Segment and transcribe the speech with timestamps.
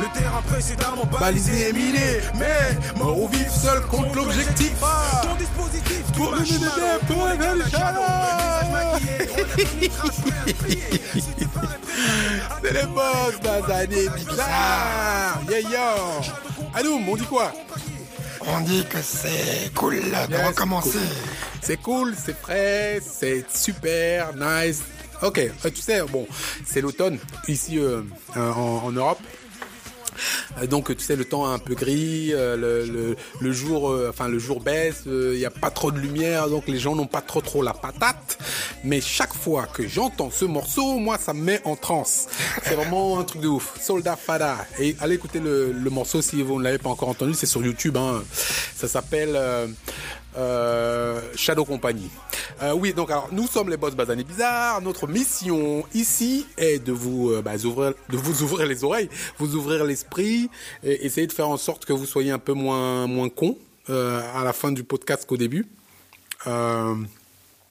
[0.00, 2.20] Le terrain précédemment balisé et miné.
[2.38, 4.72] Mais mort ou vif, seul compte l'objectif.
[5.22, 6.38] Ton dispositif, pour le
[7.06, 7.28] pour
[12.62, 15.40] C'est les boss basanés bizarres.
[15.48, 16.70] Yeah yo.
[16.74, 17.52] Anoum, on dit quoi?
[18.46, 20.98] On dit que c'est cool de Yes, recommencer.
[21.60, 24.82] C'est cool, c'est frais, c'est super, nice.
[25.22, 26.26] Ok, euh, tu sais, bon,
[26.64, 28.00] c'est l'automne ici euh,
[28.36, 29.18] euh, en, en Europe.
[30.60, 33.90] Euh, Donc tu sais le temps est un peu gris, euh, le, le, le jour,
[33.90, 36.94] euh, enfin le jour baisse, il n'y a pas trop de lumière, donc les gens
[36.94, 38.38] n'ont pas trop trop la patate.
[38.84, 42.26] Mais chaque fois que j'entends ce morceau, moi ça me met en transe.
[42.64, 43.78] C'est vraiment un truc de ouf.
[43.80, 44.66] Soldat Fada.
[44.78, 47.62] Et allez écouter le, le morceau si vous ne l'avez pas encore entendu, c'est sur
[47.64, 47.96] YouTube.
[47.96, 48.22] Hein.
[48.76, 49.38] Ça s'appelle
[50.36, 52.10] euh, Shadow Company.
[52.62, 54.80] Euh, oui, donc alors nous sommes les boss basanés bizarres.
[54.82, 59.54] Notre mission ici est de vous, euh, bah, ouvrir, de vous ouvrir les oreilles, vous
[59.56, 60.50] ouvrir l'esprit,
[60.84, 63.56] et essayer de faire en sorte que vous soyez un peu moins moins con
[63.88, 65.66] euh, à la fin du podcast qu'au début.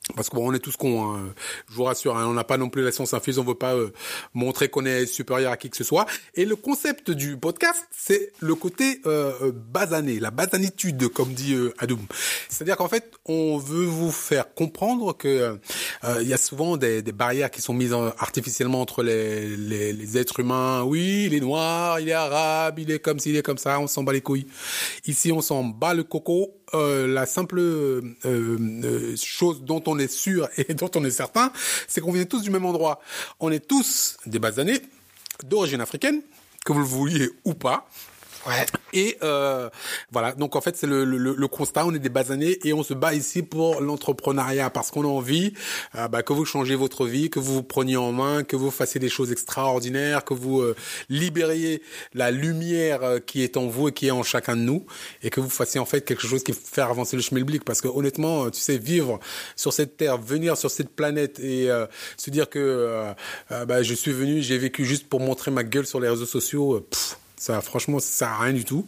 [0.10, 1.34] Euh, parce qu'on on est tous cons, hein.
[1.70, 3.76] je vous rassure, hein, on n'a pas non plus la science infuse, on veut pas
[3.76, 3.92] euh,
[4.34, 6.06] montrer qu'on est supérieur à qui que ce soit.
[6.36, 11.54] Et le concept du podcast, c'est le côté euh, euh, basané, la basanitude, comme dit
[11.54, 12.06] euh, Adoum.
[12.50, 15.58] C'est-à-dire qu'en fait, on veut vous faire comprendre que
[16.04, 19.56] euh, il y a souvent des, des barrières qui sont mises en- artificiellement entre les,
[19.58, 20.84] les, les êtres humains.
[20.84, 23.80] Oui, il est noir, il est arabe, il est comme ci, il est comme ça,
[23.80, 24.48] on s'en bat les couilles.
[25.06, 26.56] Ici, on s'en bat le coco.
[26.74, 31.52] Euh, la simple euh, euh, chose dont on est sûr et dont on est certain,
[31.88, 33.02] c'est qu'on vient tous du même endroit.
[33.40, 34.82] On est tous des basanés
[35.44, 36.22] d'origine africaine,
[36.66, 37.88] que vous le vouliez ou pas.
[38.48, 38.66] Ouais.
[38.94, 39.70] Et euh,
[40.12, 42.84] voilà, donc en fait c'est le, le, le constat, on est des basanés et on
[42.84, 45.54] se bat ici pour l'entrepreneuriat parce qu'on a envie
[45.96, 48.72] euh, bah, que vous changez votre vie, que vous vous preniez en main, que vous
[48.72, 50.76] fassiez des choses extraordinaires, que vous euh,
[51.10, 51.82] libériez
[52.14, 54.86] la lumière euh, qui est en vous et qui est en chacun de nous
[55.22, 57.64] et que vous fassiez en fait quelque chose qui fait avancer le schmilblick.
[57.64, 59.20] Parce que honnêtement, tu sais, vivre
[59.56, 61.70] sur cette terre, venir sur cette planète et
[62.18, 63.14] se dire que
[63.50, 66.88] bah, je suis venu, j'ai vécu juste pour montrer ma gueule sur les réseaux sociaux,
[67.40, 68.86] ça, franchement, ça sert à rien du tout.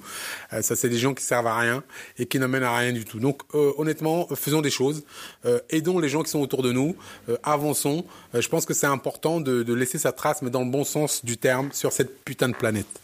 [0.54, 1.84] Euh, ça, c'est des gens qui servent à rien
[2.20, 3.20] et qui n'amènent à rien du tout.
[3.20, 5.04] Donc, euh, honnêtement, faisons des choses,
[5.46, 6.96] euh, aidons les gens qui sont autour de nous,
[7.30, 8.06] euh, avançons.
[8.34, 11.24] Je pense que c'est important de, de laisser sa trace, mais dans le bon sens
[11.24, 13.00] du terme, sur cette putain de planète.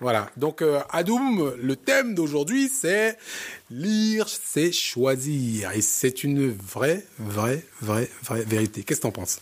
[0.00, 0.30] Voilà.
[0.36, 3.16] Donc, Adoum, le thème d'aujourd'hui, c'est
[3.70, 8.82] lire, c'est choisir, et c'est une vraie, vraie, vraie, vraie vérité.
[8.82, 9.40] Qu'est-ce que t'en penses?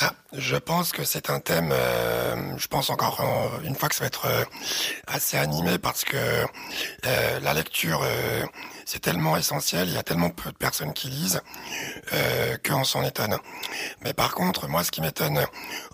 [0.00, 3.94] Ah, je pense que c'est un thème, euh, je pense encore euh, une fois que
[3.94, 4.44] ça va être euh,
[5.06, 8.42] assez animé parce que euh, la lecture, euh,
[8.86, 11.42] c'est tellement essentiel, il y a tellement peu de personnes qui lisent
[12.66, 13.36] qu'on s'en étonne.
[14.02, 15.44] Mais par contre, moi, ce qui m'étonne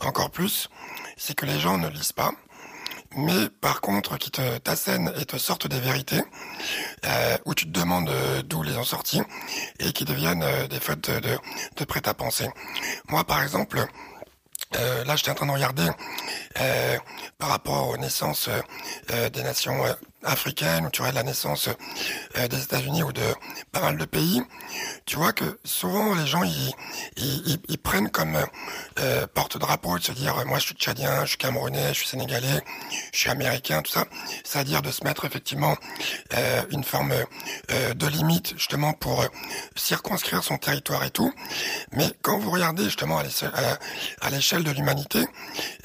[0.01, 0.69] encore plus,
[1.17, 2.33] c'est que les gens ne lisent pas.
[3.17, 6.23] Mais par contre, qui te t'assènent et te sortent des vérités,
[7.07, 9.23] euh, où tu te demandes euh, d'où les ont sortis,
[9.81, 11.39] et qui deviennent euh, des fautes de, de,
[11.77, 12.49] de prêt-à-penser.
[13.09, 13.87] Moi, par exemple,
[14.77, 15.89] euh, là, j'étais en train de regarder
[16.61, 16.99] euh,
[17.39, 18.61] par rapport aux naissances euh,
[19.13, 19.83] euh, des nations
[20.25, 21.69] euh, africaines, ou tu vois la naissance
[22.37, 23.23] euh, des États-Unis ou de
[23.73, 24.43] pas mal de pays.
[25.07, 26.75] Tu vois que souvent les gens ils,
[27.17, 28.37] ils, ils- prennent comme
[28.99, 32.09] euh, porte-drapeau de se dire euh, moi je suis tchadien, je suis camerounais, je suis
[32.09, 32.63] sénégalais,
[33.13, 34.05] je suis américain, tout ça.
[34.45, 35.77] C'est-à-dire de se mettre effectivement
[36.35, 37.13] euh, une forme
[37.71, 39.27] euh, de limite justement pour euh,
[39.77, 41.33] circonscrire son territoire et tout.
[41.93, 43.23] Mais quand vous regardez justement à
[44.31, 45.25] l'échelle- de l'humanité,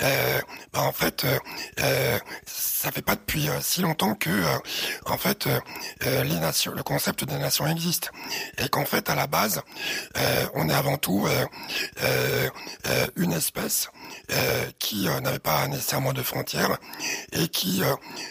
[0.02, 0.42] euh,
[0.74, 1.38] bah, en fait, euh,
[1.82, 4.58] euh, ça fait pas depuis euh, si longtemps euh,
[5.06, 5.60] en fait, euh,
[6.06, 8.12] euh, les nations, le concept des nations existe,
[8.58, 9.62] et qu'en fait, à la base,
[10.18, 12.50] euh, on est avant tout euh,
[13.16, 13.90] une espèce
[14.80, 16.78] qui n'avait pas nécessairement de frontières
[17.32, 17.82] et qui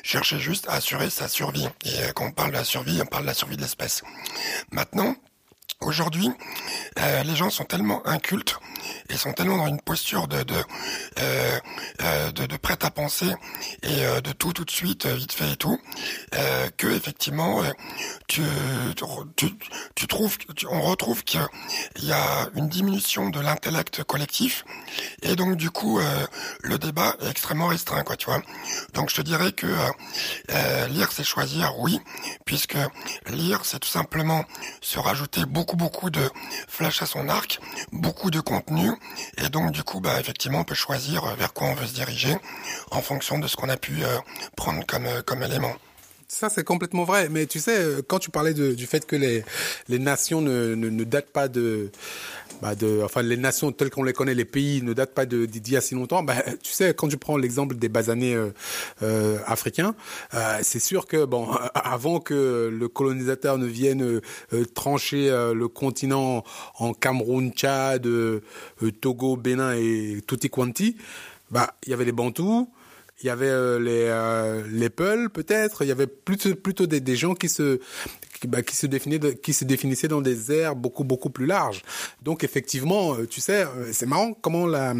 [0.02, 1.68] cherchait juste à assurer sa survie.
[1.84, 4.02] Et quand on parle de la survie, on parle de la survie de l'espèce.
[4.70, 5.14] Maintenant,
[5.84, 6.30] Aujourd'hui,
[6.98, 8.58] euh, les gens sont tellement incultes
[9.08, 10.54] et sont tellement dans une posture de de
[11.18, 11.58] euh,
[12.02, 13.32] euh, de, de prêt à penser
[13.82, 15.78] et euh, de tout tout de suite euh, vite fait et tout
[16.34, 17.62] euh, que effectivement
[18.26, 18.42] tu,
[19.36, 19.46] tu
[19.94, 20.36] tu trouves
[20.70, 21.40] on retrouve qu'il
[22.02, 24.64] y a une diminution de l'intellect collectif
[25.22, 26.00] et donc du coup
[26.62, 28.42] le débat est extrêmement restreint quoi tu vois.
[28.94, 29.66] Donc je te dirais que
[30.88, 32.00] lire c'est choisir oui
[32.44, 32.78] puisque
[33.28, 34.44] lire c'est tout simplement
[34.80, 36.30] se rajouter beaucoup beaucoup de
[36.68, 37.60] flash à son arc
[37.92, 38.90] beaucoup de contenu.
[39.38, 41.94] Et donc du coup bah effectivement on peut choisir euh, vers quoi on veut se
[41.94, 42.36] diriger
[42.90, 44.18] en fonction de ce qu'on a pu euh,
[44.56, 45.74] prendre comme euh, comme élément
[46.34, 47.28] Ça, c'est complètement vrai.
[47.28, 49.44] Mais tu sais, quand tu parlais du fait que les,
[49.88, 51.90] les nations ne, ne, ne datent pas de,
[52.62, 55.70] bah de, enfin, les nations telles qu'on les connaît, les pays ne datent pas d'il
[55.70, 56.22] y a si longtemps.
[56.22, 58.48] Bah, tu sais, quand tu prends l'exemple des basanés euh,
[59.02, 59.94] euh, africains,
[60.32, 64.22] euh, c'est sûr que bon, avant que le colonisateur ne vienne
[64.54, 66.44] euh, trancher euh, le continent
[66.78, 68.08] en Cameroun, Tchad,
[69.02, 70.96] Togo, Bénin et tutti quanti,
[71.50, 72.70] bah, il y avait les Bantous
[73.20, 75.82] il y avait euh, les euh, les Peuls peut-être.
[75.82, 77.80] Il y avait plutôt plutôt des, des gens qui se
[78.40, 81.82] qui, bah, qui se définissaient qui se définissaient dans des aires beaucoup beaucoup plus larges.
[82.22, 84.94] Donc effectivement euh, tu sais c'est marrant comment la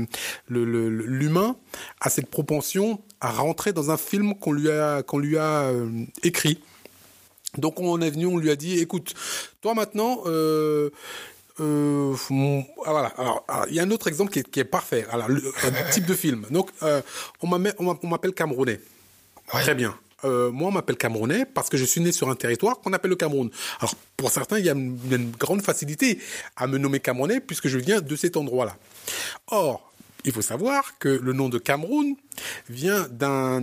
[0.46, 1.56] le l'humain
[2.00, 5.88] a cette propension à rentrer dans un film qu'on lui a qu'on lui a euh,
[6.22, 6.60] écrit.
[7.58, 9.14] Donc on est venu on lui a dit écoute
[9.60, 10.90] toi maintenant euh,
[11.60, 12.14] euh,
[12.84, 13.08] ah, voilà.
[13.18, 15.06] Alors, il y a un autre exemple qui est, qui est parfait.
[15.10, 16.46] Alors, le, le type de film.
[16.50, 17.02] Donc, euh,
[17.42, 18.80] on m'appelle Camerounais.
[19.52, 19.60] Ouais.
[19.62, 19.94] Très bien.
[20.24, 23.10] Euh, moi, on m'appelle Camerounais parce que je suis né sur un territoire qu'on appelle
[23.10, 23.50] le Cameroun.
[23.80, 26.18] Alors, pour certains, il y a une, une grande facilité
[26.56, 28.76] à me nommer Camerounais puisque je viens de cet endroit-là.
[29.48, 29.91] Or,
[30.24, 32.16] il faut savoir que le nom de Cameroun
[32.68, 33.60] vient d'un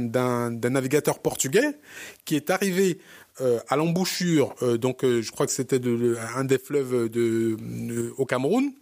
[0.69, 1.77] navigateur portugais
[2.25, 2.99] qui est arrivé
[3.41, 7.55] euh, à l'embouchure, euh, donc euh, je crois que c'était de, un des fleuves de,
[7.57, 8.73] de, au Cameroun,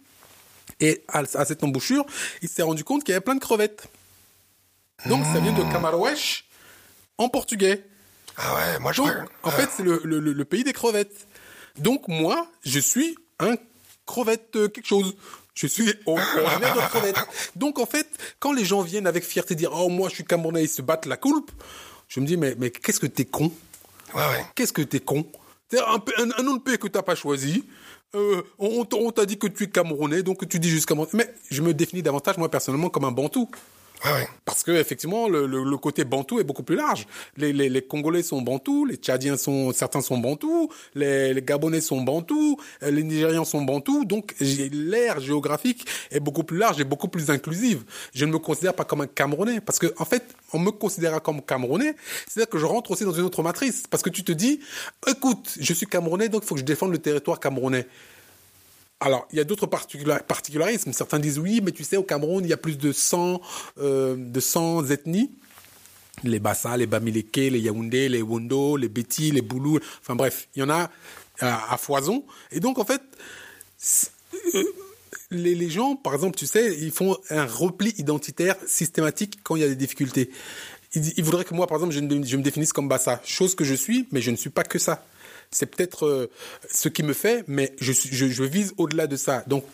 [0.80, 2.04] et à, à cette embouchure,
[2.42, 3.86] il s'est rendu compte qu'il y avait plein de crevettes.
[5.06, 5.32] Donc mmh.
[5.32, 6.44] ça vient de Camaroèche
[7.18, 7.84] en portugais.
[8.36, 9.12] Ah ouais, moi je Donc,
[9.44, 11.28] en fait, c'est le, le, le, pays des crevettes.
[11.78, 13.54] Donc moi, je suis un
[14.06, 15.16] crevette quelque chose.
[15.58, 17.16] Je suis originaire de crevettes.
[17.56, 18.06] Donc en fait,
[18.38, 21.06] quand les gens viennent avec fierté dire oh moi je suis camerounais, ils se battent
[21.06, 21.50] la coulpe,
[22.06, 23.50] je me dis mais mais qu'est-ce que t'es con?
[24.14, 24.46] Ouais, ouais.
[24.54, 25.26] Qu'est-ce que t'es con?
[25.68, 27.64] C'est un, un, un, nom de pays que t'as pas choisi.
[28.14, 31.10] Euh, on, on t'a dit que tu es camerounais, donc tu dis juste camerounais.
[31.12, 33.50] Mais je me définis davantage, moi, personnellement, comme un bantou.
[34.44, 37.06] Parce que effectivement, le, le, le, côté bantou est beaucoup plus large.
[37.36, 41.80] Les, les, les Congolais sont bantous, les Tchadiens sont certains sont bantous, les, les Gabonais
[41.80, 44.04] sont bantous, les Nigérians sont bantous.
[44.04, 47.84] Donc l'ère géographique est beaucoup plus large et beaucoup plus inclusive.
[48.14, 51.20] Je ne me considère pas comme un Camerounais parce que en fait, on me considère
[51.22, 51.94] comme Camerounais,
[52.28, 54.60] c'est-à-dire que je rentre aussi dans une autre matrice parce que tu te dis,
[55.06, 57.86] écoute, je suis Camerounais, donc il faut que je défende le territoire camerounais.
[59.00, 60.92] Alors, il y a d'autres particularismes.
[60.92, 63.40] Certains disent oui, mais tu sais, au Cameroun, il y a plus de 100,
[63.78, 65.30] euh, de 100 ethnies.
[66.24, 69.78] Les Bassa, les Bamileke, les Yaoundé, les Wondo, les Beti, les Boulou.
[70.00, 70.90] Enfin bref, il y en a
[71.38, 72.24] à, à foison.
[72.50, 73.02] Et donc, en fait,
[74.56, 74.64] euh,
[75.30, 79.64] les, gens, par exemple, tu sais, ils font un repli identitaire systématique quand il y
[79.64, 80.30] a des difficultés.
[80.94, 83.20] Ils, ils voudraient que moi, par exemple, je, je me définisse comme Bassa.
[83.24, 85.06] Chose que je suis, mais je ne suis pas que ça
[85.50, 86.30] c'est peut-être euh,
[86.70, 89.44] ce qui me fait, mais je, je, je vise au-delà de ça.
[89.46, 89.64] Donc,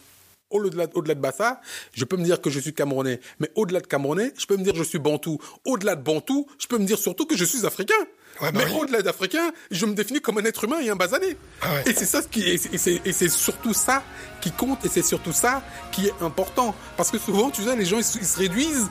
[0.51, 1.61] au-delà au -delà de Bassa,
[1.93, 3.21] je peux me dire que je suis Camerounais.
[3.41, 5.39] Mais au-delà de Camerounais, je peux me dire que je suis Bantou.
[5.65, 7.95] Au-delà de Bantou, je peux me dire surtout que je suis Africain.
[8.41, 8.81] Ouais, bah mais oui.
[8.81, 11.37] au-delà d'Africain, je me définis comme un être humain et un basané.
[11.61, 11.91] Ah ouais.
[11.91, 12.59] Et c'est ça ce qui, et
[13.13, 14.03] c'est surtout ça
[14.41, 15.63] qui compte et c'est surtout ça
[15.93, 16.75] qui est important.
[16.97, 18.89] Parce que souvent, tu sais, les gens ils, ils se réduisent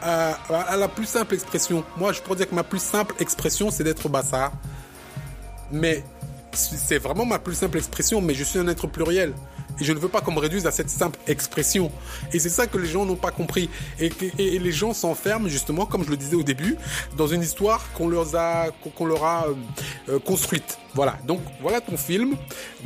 [0.00, 0.32] à,
[0.72, 1.84] à, la plus simple expression.
[1.98, 4.50] Moi, je pourrais dire que ma plus simple expression, c'est d'être Bassa.
[5.70, 6.02] Mais
[6.56, 9.34] c'est vraiment ma plus simple expression, mais je suis un être pluriel.
[9.80, 11.92] Et je ne veux pas qu'on me réduise à cette simple expression.
[12.32, 13.68] Et c'est ça que les gens n'ont pas compris.
[14.00, 16.76] Et, les gens s'enferment, justement, comme je le disais au début,
[17.16, 19.46] dans une histoire qu'on leur a, a
[20.08, 20.78] euh, construite.
[20.94, 21.18] Voilà.
[21.26, 22.36] Donc, voilà ton film.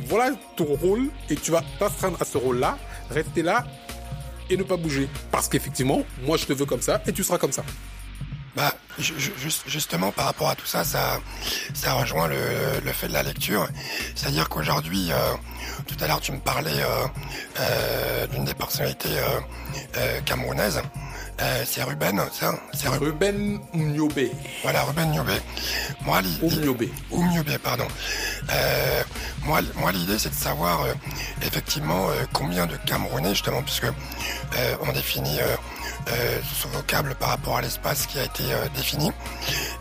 [0.07, 1.09] Voilà ton rôle.
[1.29, 2.77] Et tu vas t'astreindre à ce rôle-là.
[3.09, 3.65] Rester là
[4.49, 5.07] et ne pas bouger.
[5.31, 7.63] Parce qu'effectivement, moi, je te veux comme ça et tu seras comme ça.
[8.55, 11.19] Bah, juste, justement, par rapport à tout ça, ça,
[11.73, 12.35] ça rejoint le,
[12.83, 13.67] le fait de la lecture.
[14.15, 15.15] C'est-à-dire qu'aujourd'hui, euh,
[15.87, 17.07] tout à l'heure, tu me parlais euh,
[17.59, 19.39] euh, d'une des personnalités euh,
[19.97, 20.81] euh, camerounaises.
[21.65, 24.29] c'est Ruben, ça C'est Ruben Nyobe.
[24.63, 25.31] Voilà, Ruben Nyobe.
[26.01, 26.21] Moi.
[26.21, 27.87] Nyobe, pardon.
[28.51, 29.03] Euh,
[29.43, 30.93] moi, moi l'idée, c'est de savoir euh,
[31.41, 33.87] effectivement euh, combien de Camerounais, justement, puisque
[34.81, 35.39] on définit
[36.09, 39.11] euh, ce vocable par rapport à l'espace qui a été euh, défini.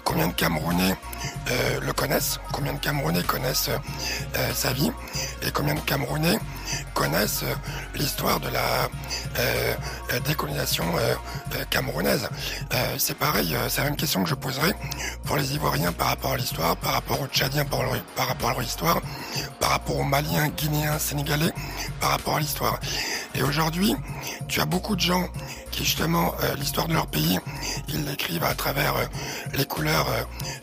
[0.04, 0.94] Combien de Camerounais
[1.50, 2.38] euh, le connaissent?
[2.52, 4.90] Combien de Camerounais connaissent euh, sa vie?
[5.42, 6.38] Et combien de Camerounais
[7.00, 7.54] connaissent euh,
[7.94, 8.88] l'histoire de la
[9.38, 9.74] euh,
[10.26, 10.84] décolonisation
[11.70, 12.28] camerounaise
[12.98, 14.72] C'est pareil, c'est la même question que je poserai
[15.24, 17.80] pour les Ivoiriens par rapport à l'histoire, par rapport aux Tchadiens par,
[18.28, 19.00] rapport à leur histoire,
[19.60, 21.52] par rapport aux Maliens, Guinéens, Sénégalais,
[22.00, 22.78] par rapport à l'histoire.
[23.34, 23.96] Et aujourd'hui,
[24.48, 25.26] tu as beaucoup de gens
[25.70, 27.38] qui justement euh, l'histoire de leur pays,
[27.88, 29.04] ils l'écrivent à travers euh,
[29.54, 30.06] les couleurs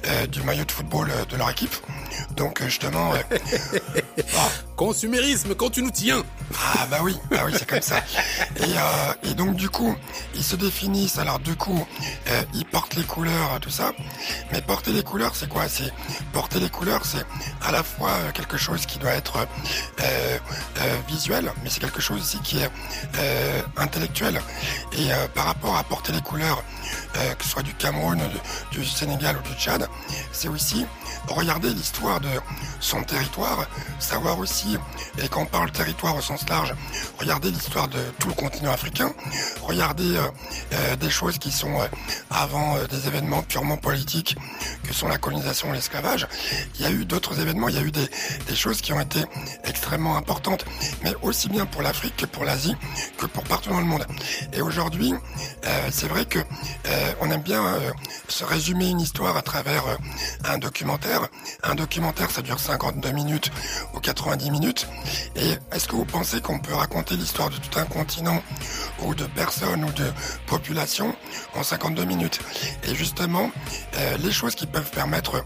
[0.05, 1.75] euh, du maillot de football de leur équipe.
[2.35, 3.13] Donc justement,
[4.77, 6.23] Consumérisme quand tu nous tiens.
[6.55, 7.97] Ah bah oui, bah oui, c'est comme ça.
[8.57, 9.95] Et, euh, et, donc du coup,
[10.35, 11.17] ils se définissent.
[11.17, 11.85] Alors du coup,
[12.29, 13.91] euh, ils portent les couleurs, tout ça.
[14.51, 15.67] Mais porter les couleurs, c'est quoi?
[15.67, 15.91] C'est
[16.31, 17.25] porter les couleurs, c'est
[17.65, 20.37] à la fois euh, quelque chose qui doit être euh,
[20.79, 22.69] euh, visuel, mais c'est quelque chose aussi qui est
[23.17, 24.39] euh, intellectuel.
[24.93, 26.63] Et par rapport à porter les couleurs,
[27.13, 28.19] que ce soit du Cameroun,
[28.71, 29.87] du, du Sénégal ou du Tchad,
[30.31, 30.85] c'est aussi
[31.27, 32.29] regarder l'histoire de
[32.79, 33.67] son territoire,
[33.99, 34.77] savoir aussi,
[35.21, 36.73] et quand on parle territoire au sens large,
[37.19, 39.11] regarder l'histoire de tout le continent africain,
[39.61, 40.27] regarder euh,
[40.73, 41.87] euh, des choses qui sont euh,
[42.29, 44.35] avant euh, des événements purement politiques,
[44.83, 46.27] que sont la colonisation et l'esclavage.
[46.75, 48.07] Il y a eu d'autres événements, il y a eu des,
[48.47, 49.19] des, choses qui ont été
[49.63, 50.65] extrêmement importantes,
[51.03, 52.75] mais aussi bien pour l'Afrique que pour l'Asie,
[53.17, 54.05] que pour partout dans le monde.
[54.53, 55.13] Et aujourd'hui,
[55.65, 56.39] euh, c'est vrai que
[57.21, 57.79] on aime bien
[58.27, 59.83] se résumer une histoire à travers
[60.45, 61.16] un documentaire
[61.63, 63.51] un documentaire, ça dure 52 minutes
[63.93, 64.87] ou 90 minutes.
[65.35, 68.41] Et est-ce que vous pensez qu'on peut raconter l'histoire de tout un continent
[69.03, 70.11] ou de personnes ou de
[70.47, 71.15] populations
[71.55, 72.39] en 52 minutes?
[72.83, 73.51] Et justement,
[73.97, 75.43] euh, les choses qui peuvent permettre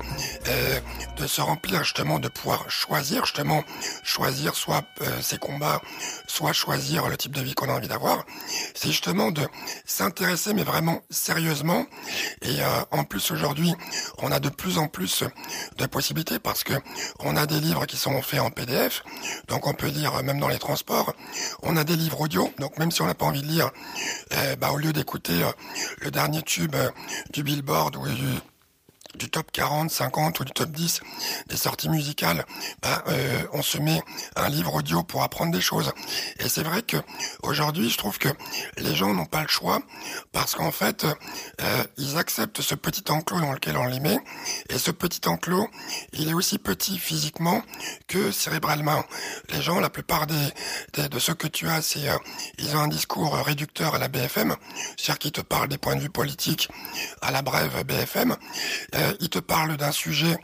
[0.48, 0.80] euh,
[1.18, 3.63] de se remplir, justement, de pouvoir choisir, justement,
[4.04, 5.82] choisir soit euh, ses combats,
[6.28, 8.25] soit choisir le type de vie qu'on a envie d'avoir,
[8.74, 9.48] c'est justement de
[9.86, 11.86] s'intéresser, mais vraiment sérieusement.
[12.42, 13.74] Et euh, en plus, aujourd'hui,
[14.20, 15.24] on a de plus en plus
[15.77, 16.74] de possibilités parce que
[17.20, 19.03] on a des livres qui sont faits en PDF,
[19.48, 21.13] donc on peut lire même dans les transports.
[21.63, 23.72] On a des livres audio, donc même si on n'a pas envie de lire,
[24.34, 25.51] euh, bah, au lieu d'écouter euh,
[26.00, 26.89] le dernier tube euh,
[27.32, 28.06] du Billboard ou
[29.22, 31.01] du top 40, 50 ou du top 10
[31.48, 32.44] des sorties musicales,
[32.82, 34.01] bah, euh, on se met
[34.36, 35.94] un livre audio pour apprendre des choses.
[36.40, 36.98] Et c'est vrai que
[37.44, 38.30] aujourd'hui, je trouve que
[38.78, 39.80] les gens n'ont pas le choix
[40.32, 44.18] parce qu'en fait, euh, ils acceptent ce petit enclos dans lequel on les met.
[44.70, 45.70] Et ce petit enclos,
[46.13, 47.62] il est aussi petit physiquement
[48.08, 49.04] que cérébralement.
[49.50, 50.48] Les gens, la plupart des,
[50.94, 52.18] des de ceux que tu as, c'est euh,
[52.58, 54.56] ils ont un discours réducteur à la BFM,
[54.98, 56.70] c'est-à-dire qu'ils te parlent des points de vue politiques
[57.22, 58.36] à la brève BFM.
[58.96, 60.38] Euh, il te parle d'un sujet.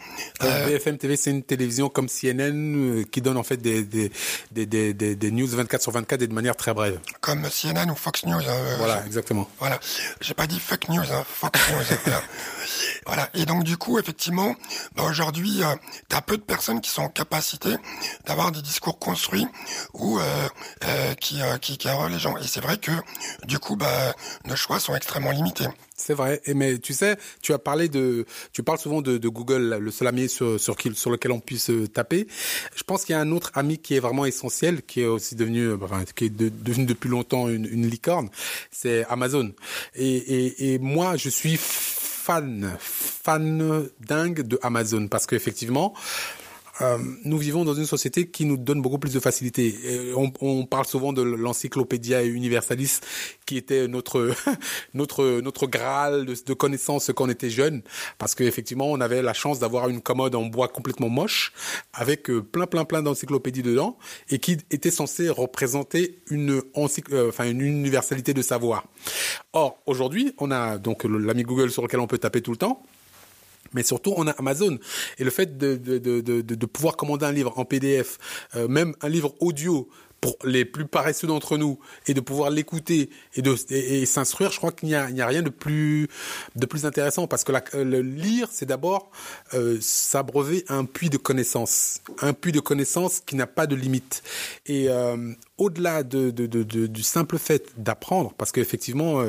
[0.44, 4.12] Euh, BFM TV, c'est une télévision comme CNN euh, qui donne en fait des, des,
[4.52, 7.00] des, des, des news 24 sur 24 et de manière très brève.
[7.22, 8.42] Comme CNN ou Fox News.
[8.42, 9.50] Hein, voilà, exactement.
[9.60, 9.80] Voilà.
[10.22, 12.14] J'ai pas dit fake news, hein, Fox News.
[13.06, 13.30] voilà.
[13.34, 14.56] Et donc du coup, effectivement,
[14.96, 15.76] bah, aujourd'hui, euh,
[16.10, 17.76] tu as peu de personnes qui sont en capacité
[18.26, 19.48] d'avoir des discours construits
[19.94, 22.38] ou euh, qui, qui, qui les gens.
[22.38, 22.92] Et c'est vrai que
[23.46, 24.14] du coup, bah,
[24.46, 25.68] nos choix sont extrêmement limités.
[26.00, 26.42] C'est vrai.
[26.46, 29.92] Et mais tu sais, tu as parlé de, tu parles souvent de, de Google, le
[29.92, 32.28] seul ami sur, sur, sur lequel on puisse euh, taper.
[32.76, 35.36] Je pense qu'il y a un autre ami qui est vraiment essentiel, qui est aussi
[35.36, 38.30] devenu, euh, enfin, qui est de, devenu depuis longtemps une, une licorne,
[38.70, 39.52] c'est Amazon.
[39.96, 45.96] Et, et, et moi, je suis fan, fan dingue de Amazon parce qu'effectivement,
[46.82, 49.76] euh, nous vivons dans une société qui nous donne beaucoup plus de facilité.
[50.16, 53.00] On, on, parle souvent de l'encyclopédia universalis
[53.46, 54.34] qui était notre
[54.94, 57.82] notre notre graal de, de connaissances quand on était jeune,
[58.18, 61.54] parce qu'effectivement on avait la chance d'avoir une commode en bois complètement moche
[61.94, 63.98] avec euh, plein plein plein d'encyclopédies dedans
[64.30, 68.86] et qui était censé représenter une euh, enfin une universalité de savoir.
[69.54, 72.84] Or aujourd'hui on a donc l'ami Google sur lequel on peut taper tout le temps
[73.74, 74.78] mais surtout on a Amazon.
[75.18, 78.18] Et le fait de, pouvoir commander un livre en PDF,
[78.56, 79.90] euh, même un livre audio
[80.22, 83.56] pour les plus paresseux d'entre nous et de pouvoir l'écouter et de
[84.06, 86.08] s'instruire, je crois qu'il n'y a, rien de plus
[86.84, 89.12] intéressant parce que le lire, c'est d'abord
[89.54, 94.24] euh, s'abreuver un puits de connaissances, un puits de connaissances qui n'a pas de limite.
[94.66, 99.24] Et euh, au-delà de, de, de, de, du simple fait d'apprendre, parce qu'effectivement,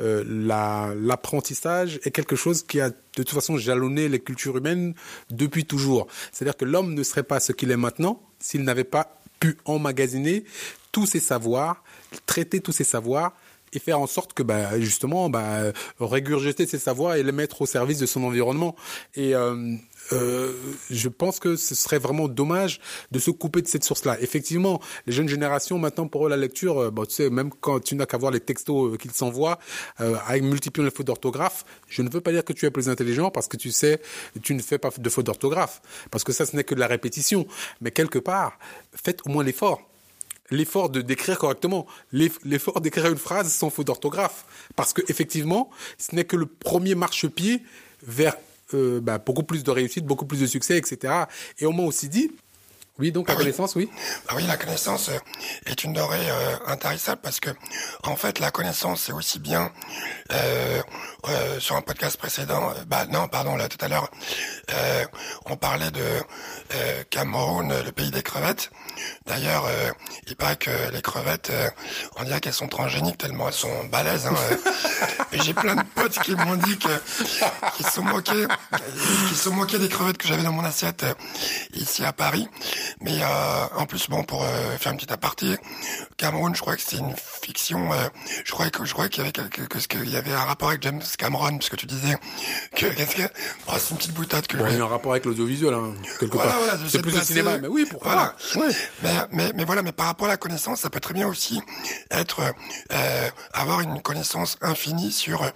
[0.00, 4.94] euh, l'apprentissage est quelque chose qui a de toute façon jalonné les cultures humaines
[5.30, 6.06] depuis toujours.
[6.32, 10.44] C'est-à-dire que l'homme ne serait pas ce qu'il est maintenant s'il n'avait pas pu emmagasiner
[10.92, 11.82] tous ces savoirs,
[12.26, 13.32] traiter tous ces savoirs
[13.76, 17.66] et faire en sorte que bah, justement bah, régurgiter ces savoirs et les mettre au
[17.66, 18.74] service de son environnement.
[19.14, 19.76] Et euh,
[20.12, 20.52] euh,
[20.90, 22.80] je pense que ce serait vraiment dommage
[23.10, 24.16] de se couper de cette source-là.
[24.20, 27.80] Effectivement, les jeunes générations, maintenant, pour eux, la lecture, euh, bon, tu sais, même quand
[27.80, 29.58] tu n'as qu'à voir les textos qu'ils s'envoient,
[29.98, 33.30] avec multipliant les fautes d'orthographe, je ne veux pas dire que tu es plus intelligent
[33.30, 34.00] parce que tu sais,
[34.42, 35.82] tu ne fais pas de fautes d'orthographe.
[36.10, 37.46] Parce que ça, ce n'est que de la répétition.
[37.80, 38.58] Mais quelque part,
[38.94, 39.82] faites au moins l'effort
[40.50, 44.44] l'effort de d'écrire correctement, l'effort d'écrire une phrase sans faute d'orthographe.
[44.74, 47.62] Parce que effectivement, ce n'est que le premier marchepied
[48.02, 48.36] vers
[48.74, 51.24] euh, bah, beaucoup plus de réussite, beaucoup plus de succès, etc.
[51.58, 52.32] Et on m'a aussi dit,
[52.98, 53.44] Oui, donc la Ah oui.
[53.44, 53.90] connaissance, oui.
[54.28, 55.18] Ah oui, la connaissance euh,
[55.66, 57.50] est une denrée euh, intarissable parce que,
[58.04, 59.70] en fait, la connaissance, c'est aussi bien
[60.32, 60.80] euh,
[61.28, 62.72] euh, sur un podcast précédent.
[62.86, 64.10] bah non, pardon, là tout à l'heure,
[64.72, 65.04] euh,
[65.44, 66.00] on parlait de
[66.74, 68.70] euh, Cameroun, le pays des crevettes.
[69.26, 69.90] D'ailleurs, euh,
[70.26, 71.68] il paraît que les crevettes, euh,
[72.16, 74.26] on dirait qu'elles sont transgéniques tellement elles sont balèzes.
[74.26, 74.34] Hein,
[75.32, 76.88] J'ai plein de potes qui m'ont dit que
[77.76, 78.46] qu'ils se sont moqués,
[79.28, 81.04] se sont moqués des crevettes que j'avais dans mon assiette
[81.74, 82.48] ici à Paris.
[83.00, 85.56] Mais euh, en plus, bon, pour euh, faire une petite aparté,
[86.16, 87.92] Cameroun, je crois que c'est une fiction.
[87.92, 88.08] euh,
[88.44, 90.44] je croyais que je croyais qu'il y avait quelque, que, ce qu'il y avait un
[90.44, 92.16] rapport avec James Cameron, parce que tu disais
[92.74, 93.22] que qu'est-ce que
[93.68, 95.74] oh, c'est une petite boutade que Bon, je il y a un rapport avec l'audiovisuel,
[95.74, 96.60] hein, quelque voilà, part.
[96.60, 98.66] voilà, c'est plus le cinéma, mais oui, pourquoi Voilà.
[98.66, 98.74] Ouais.
[99.02, 101.60] Mais, mais, mais voilà, mais par rapport à la connaissance, ça peut très bien aussi
[102.10, 102.40] être
[102.92, 105.50] euh, avoir une connaissance infinie sur euh,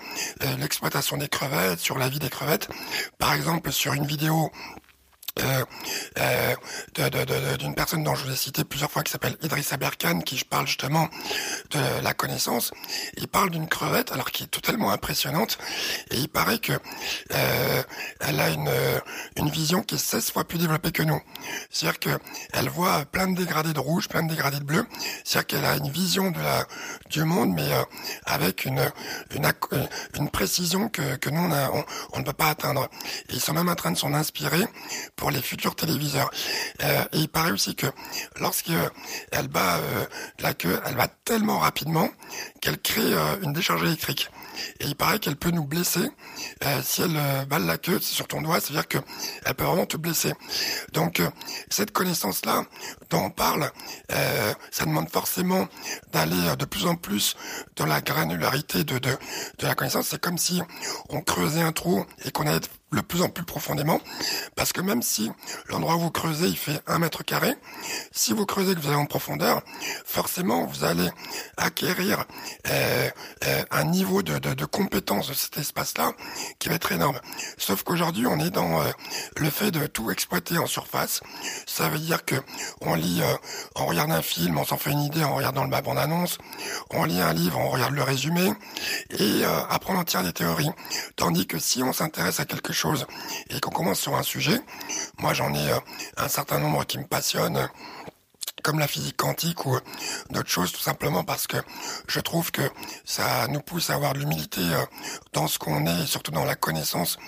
[0.59, 2.69] l'exploitation des crevettes, sur la vie des crevettes.
[3.19, 4.51] Par exemple, sur une vidéo
[5.39, 5.65] euh,
[6.19, 10.37] euh, d'une personne dont je vous ai cité plusieurs fois qui s'appelle Idrissa Berkane, qui
[10.37, 11.09] je parle justement
[11.71, 12.73] de la connaissance.
[13.17, 15.59] Il parle d'une crevette, alors qui est totalement impressionnante,
[16.11, 17.83] et il paraît que euh,
[18.21, 18.71] elle a une,
[19.37, 21.21] une vision qui est 16 fois plus développée que nous.
[21.71, 22.19] C'est-à-dire que
[22.53, 24.87] elle voit plein de dégradés de rouge, plein de dégradés de bleu.
[25.25, 26.67] C'est-à-dire qu'elle a une vision de la
[27.09, 27.83] du monde, mais euh,
[28.27, 28.91] avec une
[29.35, 29.51] une,
[30.19, 31.85] une précision que, que nous on, a- on,
[32.15, 32.89] on ne peut pas atteindre.
[33.29, 34.65] Et ils sont même en train de s'en inspirer
[35.21, 36.31] pour les futurs téléviseurs.
[36.83, 37.87] Euh, et il paraît aussi que
[38.41, 40.07] lorsqu'elle bat euh,
[40.41, 42.09] la queue, elle va tellement rapidement
[42.61, 44.31] qu'elle crée euh, une décharge électrique.
[44.81, 46.09] Et il paraît qu'elle peut nous blesser
[46.65, 48.99] euh, si elle euh, balle la queue sur ton doigt, c'est-à-dire que
[49.45, 50.33] elle peut vraiment te blesser.
[50.95, 51.23] Donc
[51.69, 52.65] cette connaissance-là
[53.11, 53.71] dont on parle,
[54.71, 55.69] ça demande forcément
[56.13, 57.37] d'aller de plus en plus
[57.77, 59.11] dans la granularité de, de,
[59.59, 60.09] de la connaissance.
[60.09, 60.63] C'est comme si
[61.11, 62.61] on creusait un trou et qu'on allait
[62.91, 64.01] le plus en plus profondément,
[64.57, 65.31] parce que même si
[65.69, 67.55] l'endroit où vous creusez, il fait un mètre carré,
[68.11, 69.63] si vous creusez que vous allez en profondeur,
[70.05, 71.09] forcément vous allez
[71.57, 72.25] acquérir
[72.69, 73.09] euh,
[73.47, 76.13] euh, un niveau de, de, de compétence de cet espace-là
[76.59, 77.21] qui va être énorme.
[77.59, 78.91] Sauf qu'aujourd'hui, on est dans euh,
[79.37, 81.21] le fait de tout exploiter en surface.
[81.67, 82.35] Ça veut dire que
[82.81, 83.37] on lit, euh,
[83.77, 86.39] on regarde un film, on s'en fait une idée en regardant le bande-annonce,
[86.91, 88.53] on lit un livre, on regarde le résumé,
[89.11, 90.71] et euh, après on en tire des théories.
[91.15, 92.80] Tandis que si on s'intéresse à quelque chose
[93.51, 94.61] et qu'on commence sur un sujet,
[95.19, 95.79] moi j'en ai euh,
[96.17, 97.69] un certain nombre qui me passionnent,
[98.63, 99.81] comme la physique quantique ou euh,
[100.31, 101.57] d'autres choses, tout simplement parce que
[102.07, 102.63] je trouve que
[103.05, 104.85] ça nous pousse à avoir de l'humilité euh,
[105.33, 107.19] dans ce qu'on est, et surtout dans la connaissance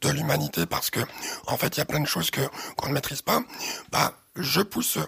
[0.00, 1.00] de l'humanité, parce que
[1.46, 2.42] en fait il y a plein de choses que
[2.76, 3.42] qu'on ne maîtrise pas.
[3.90, 4.98] Bah, je pousse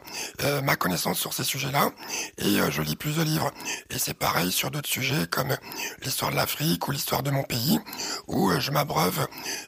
[0.42, 1.90] euh, ma connaissance sur ces sujets-là
[2.38, 3.50] et euh, je lis plus de livres.
[3.90, 5.56] Et c'est pareil sur d'autres sujets comme
[6.02, 7.80] l'histoire de l'Afrique ou l'histoire de mon pays,
[8.26, 9.26] où euh, je m'abreuve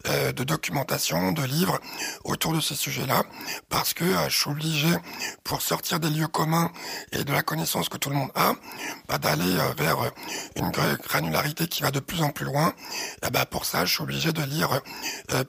[0.09, 1.81] euh, de documentation, de livres
[2.25, 3.23] autour de ces sujets-là,
[3.71, 4.89] parce que euh, je suis obligé,
[5.43, 6.71] pour sortir des lieux communs
[7.13, 8.53] et de la connaissance que tout le monde a,
[9.09, 9.97] bah, d'aller vers
[10.57, 12.75] une gra- granularité qui va de plus en plus loin.
[13.27, 14.81] Et bah, pour ça, je suis obligé de lire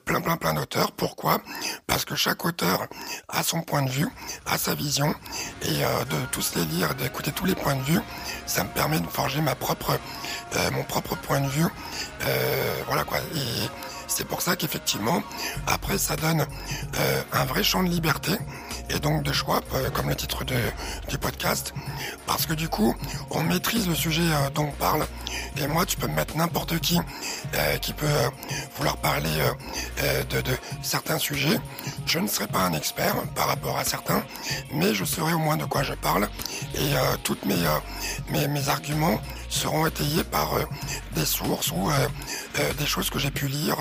[0.04, 0.92] plein, plein, plein d'auteurs.
[0.92, 1.40] Pourquoi?
[1.86, 2.86] Parce que chaque auteur
[3.28, 3.97] a son point de vue,
[4.46, 5.14] a sa vision,
[5.62, 8.00] et euh, de tous les lire, d'écouter tous les points de vue,
[8.46, 9.40] ça me permet de forger
[10.56, 11.66] euh, mon propre point de vue.
[12.24, 13.18] Euh, voilà quoi.
[14.08, 15.22] C'est pour ça qu'effectivement,
[15.66, 16.40] après, ça donne
[16.98, 18.32] euh, un vrai champ de liberté
[18.90, 20.56] et donc de choix, euh, comme le titre de,
[21.08, 21.74] du podcast,
[22.26, 22.96] parce que du coup,
[23.30, 25.06] on maîtrise le sujet euh, dont on parle.
[25.58, 26.98] Et moi, tu peux me mettre n'importe qui
[27.80, 28.06] qui peut
[28.76, 29.30] vouloir parler
[30.30, 30.42] de,
[30.82, 31.58] certains sujets.
[32.06, 34.22] Je ne serai pas un expert par rapport à certains,
[34.72, 36.28] mais je saurai au moins de quoi je parle.
[36.74, 36.92] Et
[37.24, 37.56] toutes mes,
[38.30, 40.50] mes, arguments seront étayés par
[41.12, 41.90] des sources ou
[42.78, 43.76] des choses que j'ai pu lire.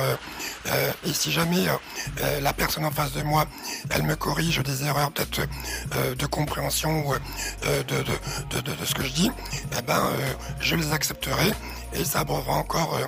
[0.69, 1.73] Euh, et si jamais euh,
[2.21, 3.45] euh, la personne en face de moi,
[3.89, 5.47] elle me corrige des erreurs peut-être
[6.15, 7.13] de compréhension ou
[7.63, 9.32] de, ce que je dis,
[9.77, 10.01] eh ben,
[10.60, 11.53] je les accepterai
[11.93, 13.06] et ça abreuvera encore euh,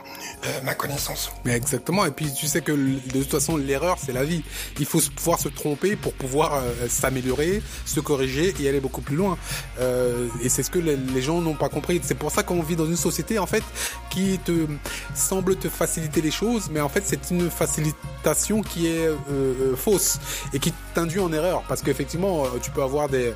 [0.47, 1.31] euh, ma connaissance.
[1.45, 2.05] Mais exactement.
[2.05, 4.43] Et puis tu sais que de toute façon l'erreur c'est la vie.
[4.79, 9.15] Il faut pouvoir se tromper pour pouvoir euh, s'améliorer, se corriger et aller beaucoup plus
[9.15, 9.37] loin.
[9.79, 11.99] Euh, et c'est ce que les, gens n'ont pas compris.
[12.03, 13.63] C'est pour ça qu'on vit dans une société en fait
[14.09, 14.65] qui te
[15.13, 20.19] semble te faciliter les choses, mais en fait c'est une facilitation qui est euh, fausse
[20.53, 23.33] et qui t'induit en erreur parce qu'effectivement tu peux avoir des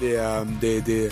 [0.00, 0.20] des,
[0.60, 1.08] des, des-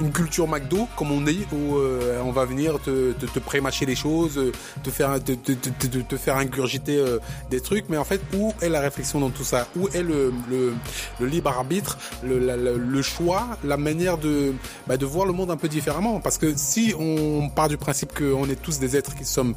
[0.00, 3.96] une culture McDo comme on dit où on va venir te, te, te prémâcher les
[3.96, 4.40] choses,
[4.82, 7.02] te faire, te, te, te, faire ingurgiter
[7.50, 9.66] des trucs, mais en fait, où est la réflexion dans tout ça?
[9.76, 10.74] Où est le, le,
[11.20, 14.54] le libre arbitre, le, le, choix, la manière de,
[14.86, 16.20] bah, de voir le monde un peu différemment?
[16.20, 19.54] Parce que si on part du principe qu'on est tous des êtres qui sommes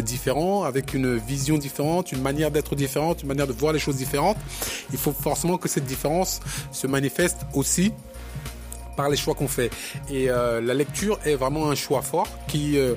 [0.00, 3.96] différents, avec une vision différente, une manière d'être différente, une manière de voir les choses
[3.96, 4.38] différentes,
[4.92, 7.92] il faut forcément que cette différence se manifeste aussi
[8.96, 9.70] par les choix qu'on fait.
[10.10, 12.94] Et euh, la lecture est vraiment un choix fort qui euh,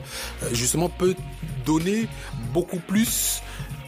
[0.52, 1.16] justement peut
[1.66, 2.08] donner
[2.54, 3.42] beaucoup plus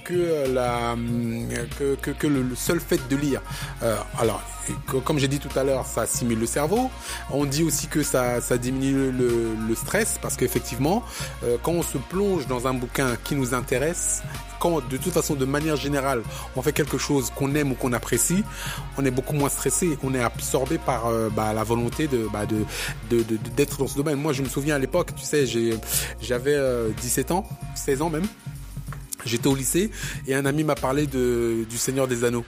[0.07, 3.41] que que, que le seul fait de lire.
[3.83, 4.41] Euh, alors
[5.03, 6.89] comme j'ai dit tout à l'heure, ça simule le cerveau.
[7.31, 11.03] On dit aussi que ça, diminue le, stress parce qu'effectivement,
[11.43, 14.23] euh, quand on se plonge dans un bouquin qui nous intéresse,
[14.59, 16.23] quand de toute façon, de manière générale,
[16.55, 18.43] on fait quelque chose qu'on aime ou qu'on apprécie,
[18.97, 22.65] on est beaucoup moins stressé, on est absorbé par euh, bah, la volonté bah, de
[23.55, 24.15] d'être dans ce domaine.
[24.15, 25.45] Moi, je me souviens à l'époque, tu sais,
[26.19, 26.57] j'avais
[27.01, 28.27] 17 euh, ans, 16 ans même.
[29.27, 29.91] J'étais au lycée
[30.27, 32.45] et un ami m'a parlé de, du Seigneur des Anneaux.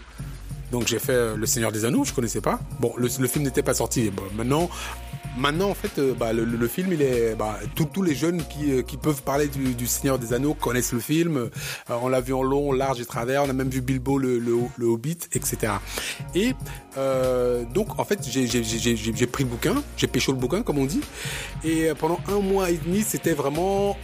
[0.71, 2.59] Donc j'ai fait euh, Le Seigneur des Anneaux, je connaissais pas.
[2.79, 4.09] Bon, le, film n'était pas sorti.
[4.11, 4.69] Bon, maintenant,
[5.37, 8.81] maintenant en fait, euh, bah, le, film, il est, bah, tous les jeunes qui, euh,
[8.83, 11.49] qui peuvent parler du, Seigneur des Anneaux connaissent le film.
[11.89, 13.43] on l'a vu en long, large et travers.
[13.43, 14.41] On a même vu Bilbo le,
[14.81, 15.73] Hobbit, etc.
[16.35, 16.53] Et
[17.73, 21.01] donc en fait, j'ai pris le bouquin, j'ai pêché le bouquin comme on dit.
[21.63, 23.97] Et pendant un mois et demi, c'était vraiment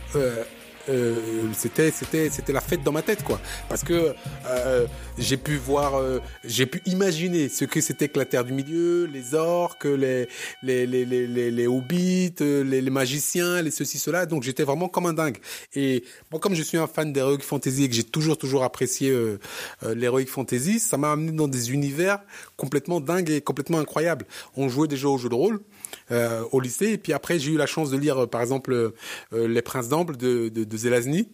[1.53, 3.39] c'était c'était c'était la fête dans ma tête quoi.
[3.69, 4.13] Parce que
[4.47, 4.85] euh,
[5.17, 9.05] j'ai pu voir euh, j'ai pu imaginer ce que c'était que la terre du milieu
[9.05, 10.27] les orques les
[10.63, 14.25] les les les les, hobbits les, les, magiciens les ceci cela.
[14.25, 15.37] Donc j'étais vraiment comme un dingue.
[15.73, 19.09] Et moi comme je suis un fan d'heroic fantasy et que j'ai toujours toujours apprécié
[19.09, 19.39] euh,
[19.83, 22.19] l'heroic fantasy ça m'a amené dans des univers
[22.57, 24.25] complètement dingues et complètement incroyables.
[24.55, 25.61] On jouait déjà au jeu de rôle
[26.11, 26.91] euh, au lycée.
[26.91, 28.91] Et puis après, j'ai eu la chance de lire, euh, par exemple, euh,
[29.31, 31.29] Les Princes d'Amble de, de, de Zelazny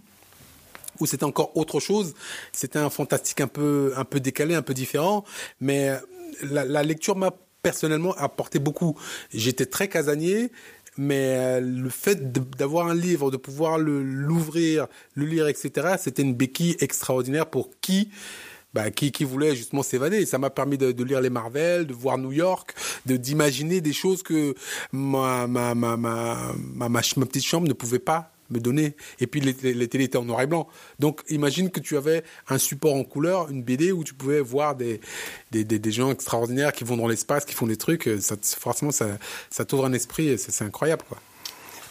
[0.99, 2.13] où c'était encore autre chose.
[2.51, 5.23] C'était un fantastique un peu, un peu décalé, un peu différent.
[5.59, 5.89] Mais
[6.43, 7.31] la, la lecture m'a
[7.63, 8.95] personnellement apporté beaucoup.
[9.33, 10.51] J'étais très casanier,
[10.97, 16.75] mais le fait d'avoir un livre, de pouvoir l'ouvrir, le, lire, etc., c'était une béquille
[16.79, 18.09] extraordinaire pour qui
[18.73, 20.25] bah, qui, qui voulait justement s'évader.
[20.25, 22.73] Ça m'a permis de, de, lire les Marvel, de voir New York,
[23.05, 24.55] de d'imaginer des choses que
[24.91, 28.95] ma ma, ma, ma, ma, ma, petite chambre ne pouvait pas me donner.
[29.19, 30.67] Et puis les, les, étaient en noir et blanc.
[30.99, 34.75] Donc imagine que tu avais un support en couleur, une BD où tu pouvais voir
[34.75, 34.99] des,
[35.51, 38.09] des, des, des gens extraordinaires qui vont dans l'espace, qui font des trucs.
[38.19, 39.17] Ça, forcément, ça,
[39.49, 41.03] ça t'ouvre un esprit et c'est incroyable.
[41.07, 41.17] quoi.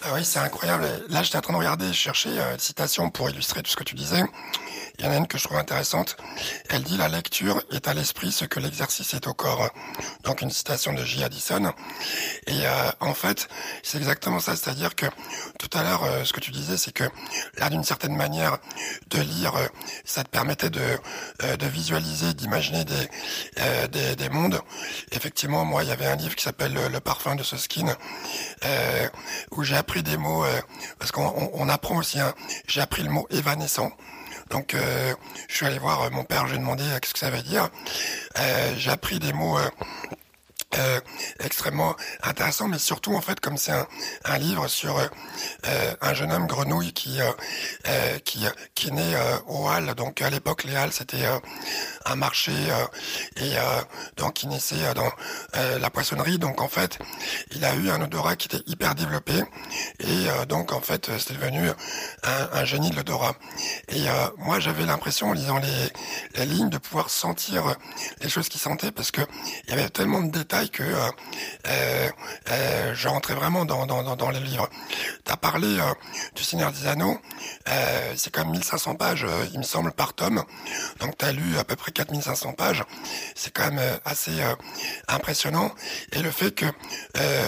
[0.03, 0.87] Ah oui, c'est incroyable.
[1.11, 3.85] Là, j'étais en train de regarder, chercher euh, une citation pour illustrer tout ce que
[3.85, 4.23] tu disais.
[5.01, 6.19] Il y en a une que je trouve intéressante.
[6.69, 9.71] Elle dit la lecture est à l'esprit ce que l'exercice est au corps.
[10.25, 11.25] Donc une citation de J.
[11.25, 11.73] Addison.
[12.47, 13.49] Et euh, en fait,
[13.83, 14.57] c'est exactement ça.
[14.57, 15.07] C'est-à-dire que
[15.59, 17.05] tout à l'heure, euh, ce que tu disais, c'est que
[17.57, 18.59] là, d'une certaine manière,
[19.09, 19.67] de lire, euh,
[20.05, 20.99] ça te permettait de,
[21.57, 24.61] de visualiser, d'imaginer des, des, des, mondes.
[25.13, 27.97] Effectivement, moi, il y avait un livre qui s'appelle Le parfum de ce skin,
[29.53, 30.45] où j'ai appris des mots,
[31.01, 32.33] parce qu'on on apprend aussi, hein,
[32.69, 33.91] j'ai appris le mot évanescent.
[34.51, 35.15] Donc euh,
[35.49, 37.31] je suis allé voir euh, mon père, je lui ai demandé euh, qu'est-ce que ça
[37.31, 37.71] veut dire.
[38.77, 39.59] j'ai appris des mots
[40.79, 41.01] euh,
[41.41, 43.89] extrêmement intéressant, mais surtout en fait comme c'est un,
[44.25, 49.17] un, livre sur euh, un jeune homme grenouille qui euh, qui qui est né
[49.49, 49.95] au Halles.
[49.97, 51.25] Donc à l'époque les Halles c'était
[52.05, 52.53] un marché
[53.37, 53.55] et
[54.17, 55.11] donc qui naissait dans
[55.55, 56.39] la poissonnerie.
[56.39, 57.01] Donc en fait
[57.51, 59.43] il a eu un odorat qui était hyper développé
[59.99, 61.69] et donc en fait c'est devenu
[62.23, 63.35] un, un, génie de l'odorat.
[63.89, 64.05] Et
[64.39, 65.93] moi j'avais l'impression en lisant les,
[66.37, 67.75] les lignes de pouvoir sentir
[68.21, 69.23] les choses qu'il sentait parce que
[69.65, 71.11] il y avait tellement de détails que euh,
[71.67, 72.09] euh,
[72.51, 74.69] euh, je rentrais vraiment dans, les livres.
[75.25, 75.79] Tu as parlé
[76.35, 77.19] du Seigneur des Anneaux,
[78.17, 80.45] c'est quand même 1500 pages, il me semble, par tome.
[81.01, 82.85] Donc tu as lu à peu près 4500 pages.
[83.35, 84.33] C'est quand même assez
[85.09, 85.73] impressionnant.
[86.13, 86.67] Et le fait que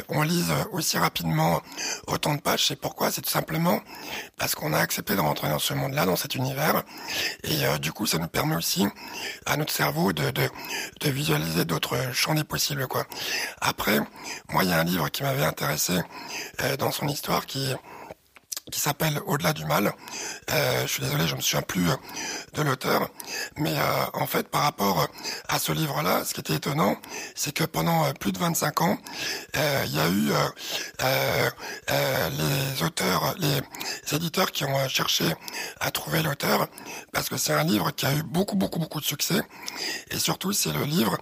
[0.08, 1.62] on lise aussi rapidement
[2.06, 3.10] autant de pages, c'est pourquoi?
[3.10, 3.80] C'est tout simplement
[4.38, 6.82] parce qu'on a accepté de rentrer dans ce monde-là, dans cet univers.
[7.44, 8.86] Et du coup, ça nous permet aussi
[9.46, 10.48] à notre cerveau de, de,
[11.00, 12.86] de visualiser d'autres champs des possibles.
[12.86, 13.01] quoi.
[13.60, 14.00] Après,
[14.52, 16.00] moi, il y a un livre qui m'avait intéressé
[16.62, 17.74] euh, dans son histoire qui
[18.72, 19.94] qui s'appelle Au-delà du mal.
[20.50, 21.94] Euh, je suis désolé, je me souviens plus euh,
[22.54, 23.08] de l'auteur,
[23.56, 25.06] mais euh, en fait, par rapport
[25.48, 26.96] à ce livre-là, ce qui était étonnant,
[27.36, 28.98] c'est que pendant plus de 25 ans,
[29.54, 30.32] il y a eu
[32.30, 33.60] les auteurs, les
[34.16, 35.24] éditeurs qui ont cherché
[35.80, 36.68] à trouver l'auteur,
[37.12, 39.40] parce que c'est un livre qui a eu beaucoup, beaucoup, beaucoup de succès,
[40.10, 41.18] et surtout, c'est le livre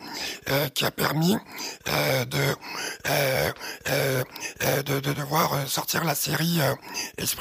[0.75, 1.37] qui a permis
[1.87, 2.55] de,
[4.83, 6.61] de, de, devoir sortir la série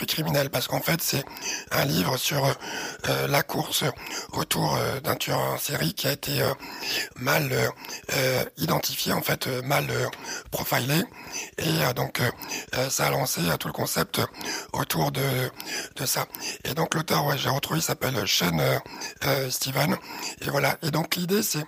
[0.05, 1.23] criminel, parce qu'en fait, c'est
[1.71, 3.83] un livre sur euh, la course
[4.33, 6.53] autour euh, d'un tueur en série qui a été euh,
[7.15, 7.51] mal
[8.57, 9.87] identifié, en fait, mal
[10.51, 11.03] profilé,
[11.57, 12.21] et donc
[12.89, 14.21] ça a lancé tout le concept
[14.73, 15.21] autour de,
[15.95, 16.25] de ça.
[16.63, 18.61] Et donc l'auteur, ouais, j'ai retrouvé, s'appelle Shane
[19.49, 19.97] Steven,
[20.41, 20.77] et voilà.
[20.81, 21.65] Et donc l'idée, c'est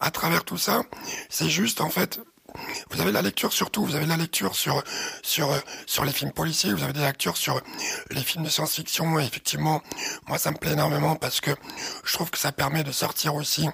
[0.00, 0.82] à travers tout ça,
[1.28, 2.20] c'est juste en fait
[2.90, 4.82] vous avez la lecture surtout, vous avez la lecture sur
[5.22, 5.50] sur
[5.86, 7.60] sur les films policiers, vous avez des lectures sur
[8.10, 9.18] les films de science-fiction.
[9.18, 9.82] Et effectivement,
[10.26, 11.50] moi, ça me plaît énormément parce que
[12.04, 13.68] je trouve que ça permet de sortir aussi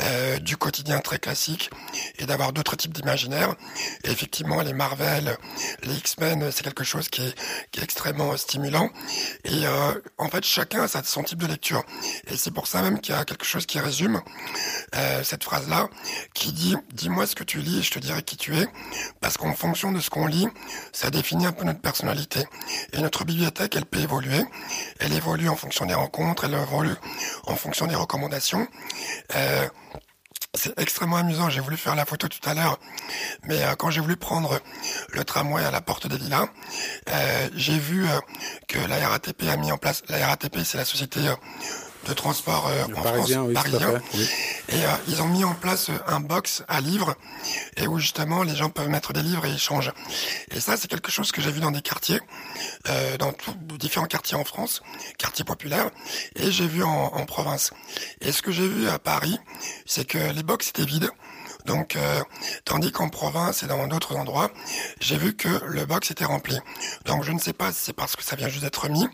[0.00, 1.70] euh, du quotidien très classique
[2.18, 3.54] et d'avoir d'autres types d'imaginaires.
[4.04, 5.36] Et effectivement, les Marvel,
[5.82, 7.34] les X-Men, c'est quelque chose qui est,
[7.70, 8.90] qui est extrêmement stimulant.
[9.44, 11.84] Et euh, en fait, chacun a son type de lecture.
[12.28, 14.20] Et c'est pour ça même qu'il y a quelque chose qui résume
[14.94, 15.88] euh, cette phrase-là,
[16.34, 18.66] qui dit "Dis-moi ce que tu lis, et je te dirai qui tu es,
[19.20, 20.48] parce qu'en fonction de ce qu'on lit,
[20.92, 22.44] ça définit un peu notre personnalité.
[22.92, 24.44] Et notre bibliothèque, elle peut évoluer.
[24.98, 26.94] Elle évolue en fonction des rencontres, elle évolue
[27.46, 28.66] en fonction des recommandations.
[29.36, 29.68] Euh,
[30.54, 31.48] c'est extrêmement amusant.
[31.48, 32.78] J'ai voulu faire la photo tout à l'heure,
[33.44, 34.60] mais euh, quand j'ai voulu prendre
[35.10, 36.46] le tramway à la porte des Lilas,
[37.10, 38.06] euh, j'ai vu
[38.68, 40.02] que la RATP a mis en place.
[40.08, 41.20] La RATP, c'est la société
[42.06, 44.00] de transport en parisien, France, parisien.
[44.68, 47.14] Et euh, ils ont mis en place euh, un box à livres
[47.76, 49.90] et où justement les gens peuvent mettre des livres et échanger.
[50.50, 52.20] Et ça, c'est quelque chose que j'ai vu dans des quartiers,
[52.88, 53.32] euh, dans
[53.78, 54.82] différents quartiers en France,
[55.18, 55.90] quartiers populaires,
[56.36, 57.72] et j'ai vu en, en province.
[58.20, 59.38] Et ce que j'ai vu à Paris,
[59.84, 61.10] c'est que les box étaient vides.
[61.66, 62.22] Donc, euh,
[62.64, 64.50] tandis qu'en province et dans d'autres endroits,
[65.00, 66.58] j'ai vu que le box était rempli.
[67.04, 69.06] Donc, je ne sais pas si c'est parce que ça vient juste d'être mis,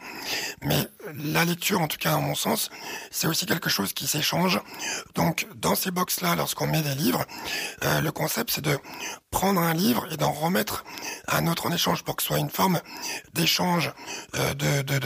[0.62, 2.70] mais la lecture, en tout cas à mon sens,
[3.10, 4.60] c'est aussi quelque chose qui s'échange.
[5.14, 7.24] Donc, dans ces box-là, lorsqu'on met des livres,
[7.84, 8.78] euh, le concept, c'est de
[9.30, 10.84] prendre un livre et d'en remettre
[11.28, 12.80] un autre en échange pour que ce soit une forme
[13.34, 13.92] d'échange
[14.36, 15.00] euh, de, de,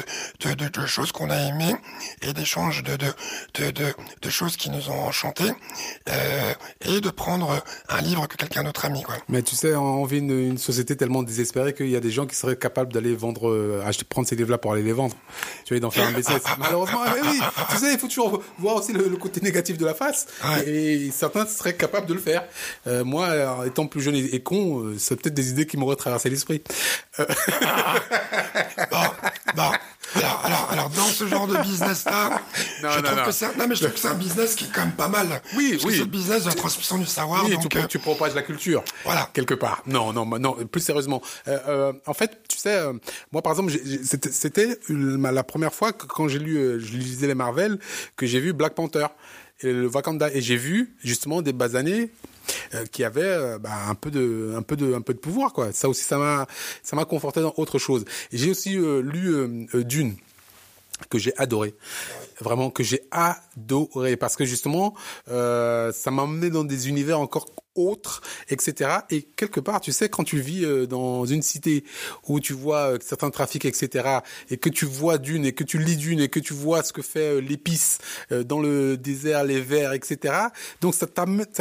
[0.55, 1.75] de, de, choses qu'on a aimées
[2.23, 3.13] et d'échange de, de,
[3.55, 5.53] de, de, choses qui nous ont enchantés
[6.09, 7.32] euh, et de prendre
[7.89, 9.03] un livre que quelqu'un d'autre a mis.
[9.03, 9.17] Quoi.
[9.29, 12.27] Mais tu sais, on vit une, une société tellement désespérée qu'il y a des gens
[12.27, 15.17] qui seraient capables d'aller vendre, euh, acheter, prendre ces livres-là pour aller les vendre.
[15.65, 16.43] Tu vois, d'en faire un business.
[16.59, 17.41] Malheureusement, oui,
[17.71, 20.27] tu sais, il faut toujours voir aussi le, le côté négatif de la face.
[20.45, 20.69] Ouais.
[20.69, 22.45] Et, et, certains seraient capables de le faire.
[22.87, 25.97] Euh, moi, étant plus jeune et, et con, euh, c'est peut-être des idées qui m'auraient
[25.97, 26.63] traversé l'esprit.
[27.21, 27.27] Euh...
[28.91, 29.03] bon,
[29.57, 29.71] bon.
[30.15, 32.41] Alors, alors, alors, dans ce genre de business-là,
[32.81, 33.25] je non, trouve non.
[33.25, 35.09] que c'est, non, mais je trouve que c'est un business qui est quand même pas
[35.09, 35.41] mal.
[35.57, 35.93] Oui, Parce oui.
[35.95, 37.45] c'est le business de la transmission du savoir.
[37.45, 38.83] Oui, donc, tu, euh, tu propages la culture.
[39.05, 39.31] Voilà.
[39.33, 39.83] Quelque part.
[39.87, 40.53] Non, non, non.
[40.71, 41.23] Plus sérieusement.
[41.49, 42.93] Euh, euh, en fait, tu sais, euh,
[43.33, 46.79] moi, par exemple, j'ai- j'ai- c'était c'était la première fois que quand j'ai lu, euh,
[46.79, 47.79] je lisais les Marvel,
[48.17, 49.07] que j'ai vu Black Panther
[49.61, 52.11] et le Wakanda, et j'ai vu justement des basanés
[52.75, 55.73] euh, qui avaient euh, bah, un peu de, pouvoir, quoi.
[55.73, 58.05] Ça aussi, ça m'a, conforté dans autre chose.
[58.33, 60.17] J'ai aussi euh, lu Dune
[61.11, 61.75] que j'ai adoré
[62.41, 64.95] vraiment que j'ai adoré parce que justement
[65.27, 70.25] ça m'a emmené dans des univers encore autres etc et quelque part tu sais quand
[70.25, 71.85] tu vis euh, dans une cité
[72.29, 74.19] où tu vois euh, certains trafics etc
[74.51, 76.93] et que tu vois d'une et que tu lis d'une et que tu vois ce
[76.93, 77.99] que fait euh, l'épice
[78.31, 80.35] dans le désert les vers etc
[80.81, 81.07] donc ça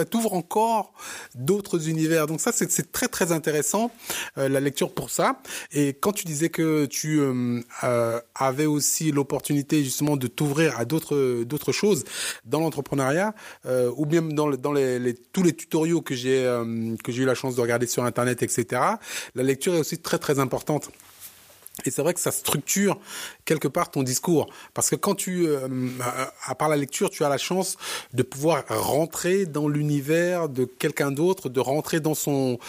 [0.06, 0.94] t'ouvre encore
[1.36, 2.28] d'autres univers.
[2.28, 3.92] Donc ça c'est très très intéressant
[4.36, 5.42] la lecture pour ça.
[5.72, 11.72] Et quand tu disais que tu euh, avais aussi l'opportunité justement de t'ouvrir à d'autres
[11.72, 12.04] choses
[12.46, 13.34] dans l'entrepreneuriat
[13.66, 17.26] euh, ou bien dans, dans les- tous les tutoriaux que j'ai euh, que j'ai eu
[17.26, 18.82] la chance de regarder sur internet etc
[19.36, 20.92] la lecture est aussi très très importante
[21.86, 23.00] et c'est vrai que ça structure
[23.46, 24.48] quelque part ton discours.
[24.74, 25.68] Parce que quand tu, euh,
[26.46, 27.78] à part la lecture, tu as la chance
[28.14, 32.60] de pouvoir rentrer dans l'univers de quelqu'un d'autre, de rentrer dans son,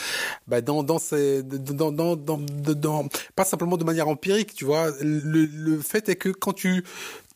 [0.46, 4.90] bah, dans, dans ses, dans, dans, dans, pas simplement de manière empirique, tu vois.
[5.00, 6.84] Le, le fait est que quand tu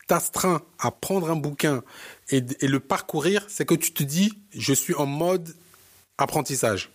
[0.07, 1.83] t'astreins à prendre un bouquin
[2.29, 5.53] et le parcourir, c'est que tu te dis, je suis en mode
[6.17, 6.89] apprentissage.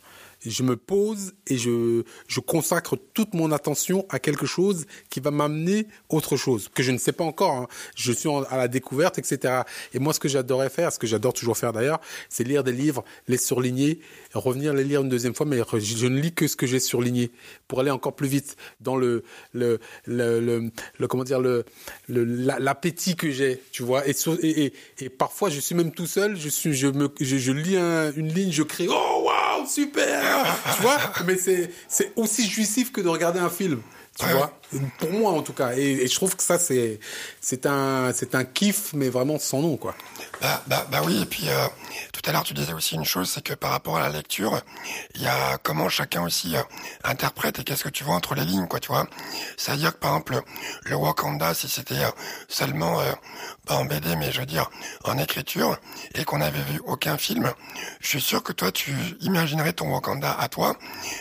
[0.45, 5.31] Je me pose et je, je consacre toute mon attention à quelque chose qui va
[5.31, 7.53] m'amener autre chose, que je ne sais pas encore.
[7.53, 7.69] hein.
[7.95, 9.63] Je suis à la découverte, etc.
[9.95, 12.73] Et moi, ce que j'adorais faire, ce que j'adore toujours faire d'ailleurs, c'est lire des
[12.73, 14.01] livres, les surligner,
[14.35, 17.31] revenir les lire une deuxième fois, mais je ne lis que ce que j'ai surligné
[17.69, 21.65] pour aller encore plus vite dans le, le, le, le, comment dire, le,
[22.09, 24.03] le- la- l'appétit que j'ai, tu vois.
[24.09, 24.15] Et,
[25.19, 28.51] parfois, je suis même tout seul, je suis, je me, je, lis un- une ligne,
[28.53, 29.22] je crie, oh
[29.63, 30.47] waouh, super,
[30.77, 30.99] tu vois.
[31.27, 33.83] Mais c'est, c'est aussi jouissif que de regarder un film.
[34.19, 34.59] Tu vois
[34.99, 35.73] Pour moi, en tout cas.
[35.75, 37.01] Et, je trouve que ça, c'est,
[37.41, 39.95] c'est un, c'est un kiff, mais vraiment sans nom, quoi.
[40.43, 41.67] Bah, bah, bah oui, et puis euh,
[42.13, 44.61] tout à l'heure tu disais aussi une chose, c'est que par rapport à la lecture,
[45.15, 46.63] il y a comment chacun aussi euh,
[47.05, 49.07] interprète et qu'est-ce que tu vois entre les lignes, quoi, tu vois.
[49.57, 50.43] C'est-à-dire que par exemple
[50.83, 52.11] le Wakanda, si c'était euh,
[52.49, 53.01] seulement
[53.67, 54.71] pas en BD, mais je veux dire
[55.05, 55.77] en écriture,
[56.15, 57.53] et qu'on n'avait vu aucun film,
[58.01, 60.77] je suis sûr que toi tu imaginerais ton Wakanda à toi,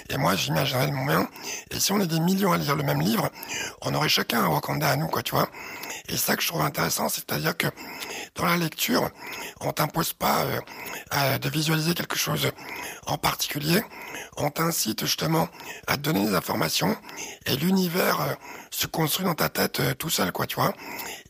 [0.10, 1.28] et moi j'imaginerais le mien.
[1.70, 3.30] Et si on est des millions à lire le même livre,
[3.82, 5.50] on aurait chacun un Wakanda à nous, quoi, tu vois.
[6.12, 7.68] Et ça que je trouve intéressant, c'est-à-dire que
[8.36, 9.10] dans la lecture,
[9.62, 10.44] on t'impose pas
[11.14, 12.52] euh, de visualiser quelque chose
[13.08, 13.82] en particulier.
[14.36, 15.48] On t'incite justement
[15.88, 16.98] à te donner des informations
[17.46, 18.34] et l'univers euh,
[18.72, 20.74] se construit dans ta tête euh, tout seul, quoi, tu vois.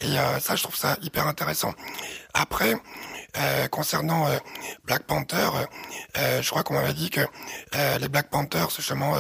[0.02, 1.76] Et ça, je trouve ça hyper intéressant.
[2.34, 2.74] Après,
[3.70, 4.28] concernant
[4.84, 5.48] Black Panther,
[6.16, 7.22] je crois qu'on m'avait dit que
[8.00, 9.16] les Black Panthers, justement,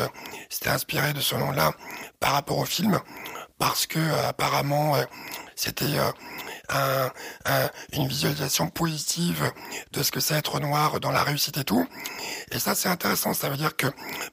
[0.49, 1.73] c'était inspiré de ce nom-là
[2.19, 2.99] par rapport au film,
[3.59, 4.95] parce que apparemment
[5.61, 5.95] c'était
[7.93, 9.51] une visualisation positive
[9.93, 11.87] de ce que c'est être noir dans la réussite et tout.
[12.51, 13.35] Et ça, c'est intéressant.
[13.35, 13.85] Ça veut dire que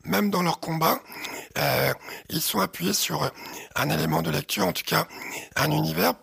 [0.05, 1.01] même dans leur combat,
[1.59, 1.93] euh,
[2.31, 3.31] ils sont appuyés sur
[3.75, 5.07] un élément de lecture, en tout cas
[5.57, 6.15] un univers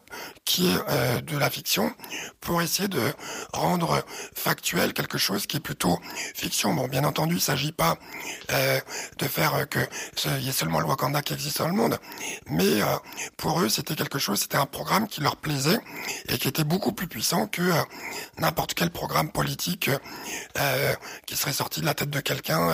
[0.45, 1.91] qui est euh, de la fiction
[2.39, 3.01] pour essayer de
[3.53, 4.03] rendre
[4.35, 5.99] factuel quelque chose qui est plutôt
[6.35, 6.73] fiction.
[6.73, 7.97] Bon, bien entendu, il s'agit pas
[8.51, 8.79] euh,
[9.17, 9.79] de faire que
[10.37, 11.97] il y ait seulement le Wakanda qui existe dans le monde,
[12.47, 12.85] mais euh,
[13.37, 15.79] pour eux, c'était quelque chose, c'était un programme qui leur plaisait
[16.29, 17.63] et qui était beaucoup plus puissant que
[18.37, 19.89] n'importe quel programme politique
[21.25, 22.69] qui serait sorti de la tête de quelqu'un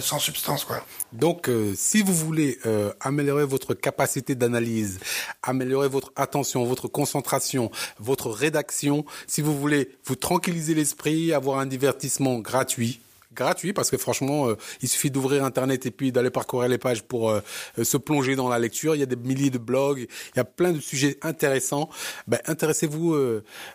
[0.00, 0.84] sans substance, quoi.
[1.12, 2.58] Donc, si vous voulez
[3.00, 4.98] améliorer votre capacité d'analyse,
[5.42, 11.66] améliorer votre attention, votre concentration, votre rédaction, si vous voulez vous tranquilliser l'esprit, avoir un
[11.66, 13.00] divertissement gratuit,
[13.34, 17.02] gratuit parce que franchement euh, il suffit d'ouvrir internet et puis d'aller parcourir les pages
[17.02, 17.40] pour euh,
[17.78, 18.94] euh, se plonger dans la lecture.
[18.94, 21.88] Il y a des milliers de blogs il y a plein de sujets intéressants.
[22.26, 23.16] Ben, intéressez-vous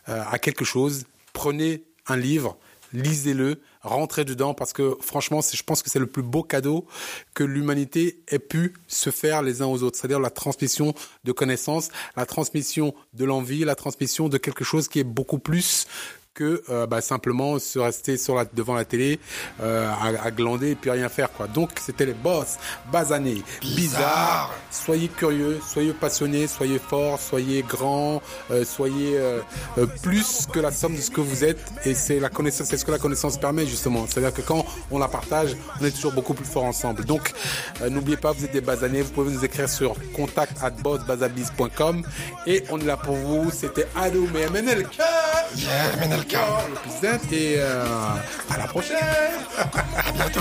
[0.07, 1.05] à quelque chose.
[1.33, 2.57] Prenez un livre
[2.93, 6.86] lisez-le rentrer dedans parce que franchement, je pense que c'est le plus beau cadeau
[7.34, 9.97] que l'humanité ait pu se faire les uns aux autres.
[9.97, 15.00] C'est-à-dire la transmission de connaissances, la transmission de l'envie, la transmission de quelque chose qui
[15.00, 15.88] est beaucoup plus
[16.38, 19.19] que euh, bah, simplement se rester sur la, devant la télé
[19.60, 19.91] euh,
[20.23, 21.47] à, glander et puis rien faire quoi.
[21.47, 22.58] Donc c'était les boss,
[22.91, 24.54] basanés, bizarres.
[24.69, 28.21] Soyez curieux, soyez passionnés, soyez forts, soyez grands,
[28.52, 29.19] euh, soyez
[30.04, 32.86] plus que la somme de ce que vous êtes et c'est la connaissance, c'est ce
[32.86, 34.06] que la connaissance permet justement.
[34.08, 37.04] C'est-à-dire que quand on la partage, on est toujours beaucoup plus fort ensemble.
[37.06, 37.34] Donc
[37.89, 42.04] n'oubliez pas, vous êtes des basanés, vous pouvez nous écrire sur contact at bossbazabiz.com
[42.45, 43.50] et on est là pour vous.
[43.52, 45.00] C'était Ado mais MNLK.
[45.57, 46.33] Yeah, MNLK.
[47.01, 47.83] Le et euh,
[48.53, 48.97] à la prochaine.
[49.57, 50.39] à bientôt.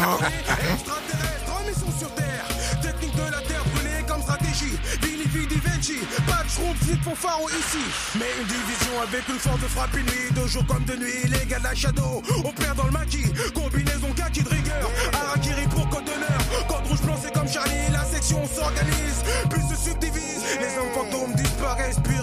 [5.95, 7.85] de pas de schroom, flip pour pharo ici.
[8.19, 11.25] Mais une division avec une force de frappe nuit, de jour comme de nuit.
[11.25, 13.33] Les gars de la Shadow, on perd dans le maquis.
[13.55, 16.67] Combinaison kaki de rigueur, Arakiri pour code d'honneur.
[16.69, 20.43] Code rouge blanc, c'est comme Charlie, la section s'organise, puis se subdivise.
[20.61, 22.16] Les hommes fantômes disparaissent, puis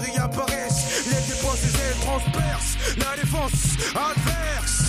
[2.99, 4.84] la défense adverse.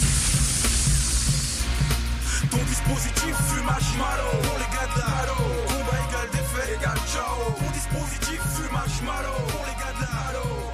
[2.50, 4.30] Ton dispositif fumage malo.
[4.42, 5.34] Pour les gars de la
[5.66, 7.54] Combat égal défait égal ciao.
[7.58, 9.34] Ton dispositif fumage malo.
[9.48, 10.73] Pour les gars de la